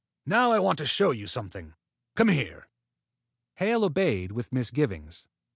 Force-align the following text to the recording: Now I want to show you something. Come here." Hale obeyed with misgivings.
Now 0.25 0.51
I 0.51 0.57
want 0.57 0.79
to 0.79 0.85
show 0.87 1.11
you 1.11 1.27
something. 1.27 1.75
Come 2.15 2.29
here." 2.29 2.67
Hale 3.57 3.83
obeyed 3.85 4.31
with 4.31 4.51
misgivings. 4.51 5.27